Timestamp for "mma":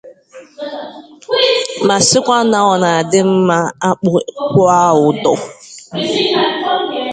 3.33-3.57